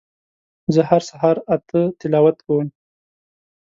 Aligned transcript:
زه 0.73 0.81
هر 0.89 1.01
سهار 1.09 1.37
اته 1.55 1.81
تلاوت 2.01 2.37
کوم 2.45 2.67